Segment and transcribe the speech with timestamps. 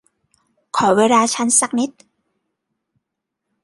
[0.77, 1.91] ขอเวลาฉันอีกนิด